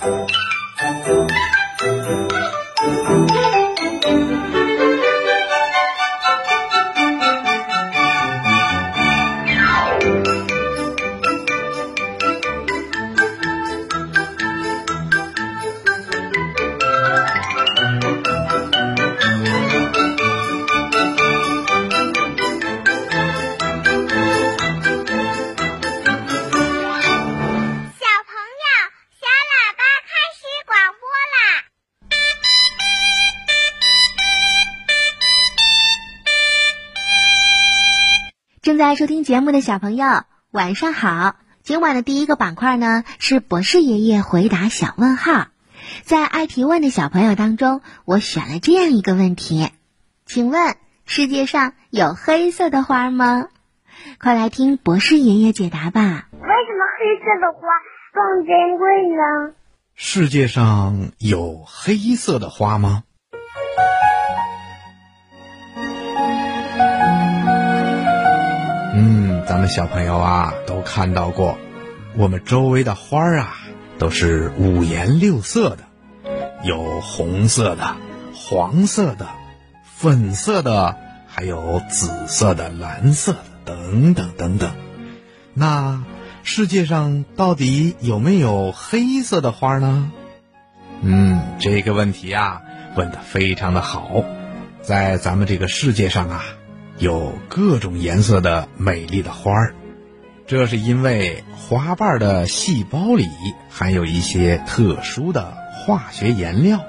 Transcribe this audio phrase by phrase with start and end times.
[0.00, 0.47] 小朋
[38.68, 41.36] 正在收听节目的小朋友，晚上好！
[41.62, 45.46] 今晚的第一个板块呢是博士爷爷回答小问号。
[46.02, 49.70] 在爱提问的小朋友当中，我选了这样一个问题：
[50.26, 50.76] 请问
[51.06, 53.48] 世界上有黑色的花吗？
[54.20, 56.28] 快来听博士爷爷解答吧。
[56.32, 57.68] 为什么黑色的花
[58.12, 59.54] 更珍贵呢？
[59.94, 63.04] 世界上有黑色的花吗？
[69.48, 71.56] 咱们小朋友啊都看到过，
[72.18, 73.56] 我们周围的花啊
[73.98, 75.84] 都是五颜六色的，
[76.62, 77.96] 有红色的、
[78.34, 79.26] 黄色的、
[79.82, 84.70] 粉色的，还有紫色的、蓝色的等等等等。
[85.54, 86.04] 那
[86.42, 90.12] 世界上到底有没有黑色的花呢？
[91.00, 92.60] 嗯，这个问题啊
[92.96, 94.24] 问得非常的好。
[94.82, 96.44] 在咱们这个世界上啊，
[96.98, 99.74] 有各种颜色的美丽的花儿，
[100.48, 103.28] 这是因为花瓣的细胞里
[103.70, 106.80] 含有一些特殊的化学颜料，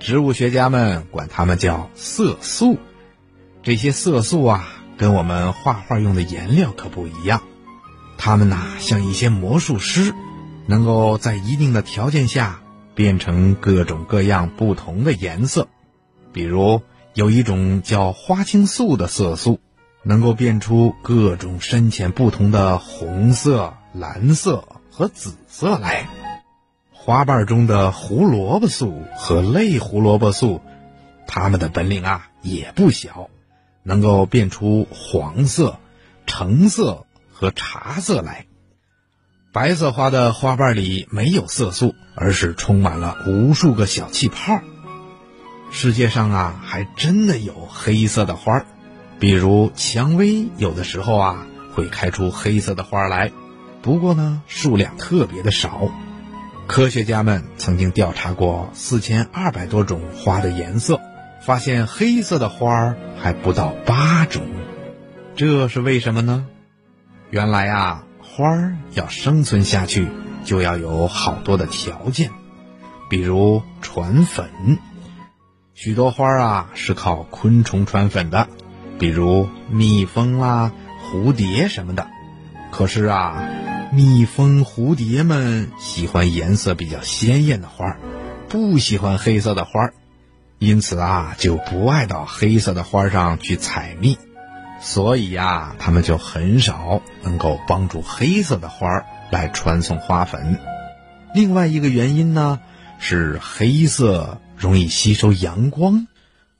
[0.00, 2.78] 植物学家们管它们叫色素。
[3.62, 7.42] 这些色素啊，跟我们画画用的颜料可不一样。
[8.16, 10.14] 它们呐，像一些魔术师，
[10.66, 12.60] 能够在一定的条件下
[12.94, 15.68] 变成各种各样不同的颜色。
[16.32, 16.80] 比如
[17.14, 19.60] 有一种叫花青素的色素，
[20.02, 26.08] 能够变出各种深浅不同的红色、蓝色和紫色来。
[26.92, 30.60] 花瓣中的胡萝卜素和类胡萝卜素，
[31.26, 33.28] 它们的本领啊也不小，
[33.82, 35.78] 能够变出黄色、
[36.26, 37.06] 橙色。
[37.34, 38.46] 和茶色来，
[39.52, 44.60] 白色花的花瓣里没有色素，而是充满了无数个小气泡。
[45.74, 48.66] 世界上啊，还真的有黑色的花儿，
[49.18, 53.32] 比如蔷薇，有的时候啊会开出黑色的花来，
[53.80, 55.90] 不过呢数量特别的少。
[56.66, 61.00] 科学家们曾经调查过四千二百多种花的颜色，
[61.40, 64.42] 发现黑色的花儿还不到八种，
[65.34, 66.46] 这是为什么呢？
[67.30, 70.08] 原来啊，花儿要生存下去，
[70.44, 72.30] 就要有好多的条件，
[73.08, 74.50] 比如传粉。
[75.84, 78.46] 许多花啊是靠昆虫传粉的，
[79.00, 80.70] 比如蜜蜂啦、
[81.02, 82.06] 蝴蝶什么的。
[82.70, 83.42] 可是啊，
[83.90, 87.96] 蜜蜂、蝴蝶们喜欢颜色比较鲜艳的花儿，
[88.48, 89.94] 不喜欢黑色的花儿，
[90.60, 94.16] 因此啊，就不爱到黑色的花上去采蜜。
[94.78, 100.60] 所以呀，它们就很少能够帮助黑色的花儿来传送花粉。
[101.34, 102.60] 另外一个原因呢，
[103.00, 106.06] 是黑色容易吸收阳光，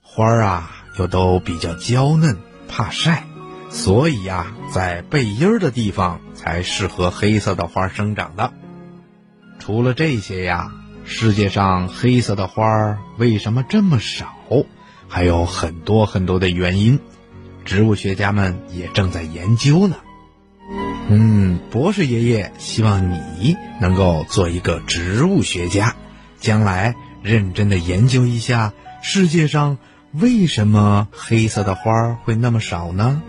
[0.01, 2.37] 花儿啊又都比较娇嫩，
[2.67, 3.27] 怕晒，
[3.71, 8.53] 所以呀，在背阴儿的地方才适合黑色的花生长的。
[9.61, 10.73] 除了这些呀，
[11.05, 14.27] 世界上黑色的花儿为什么这么少？
[15.07, 16.99] 还有很多很多的原因。
[17.65, 19.95] 植物学家们也正在研究呢。
[21.09, 25.95] 嗯，博士爷爷希望你能够做一个植物学家，
[26.41, 28.73] 将来认真的研究一下
[29.03, 29.79] 世界上
[30.13, 33.23] 为什么黑色的花会那么少呢？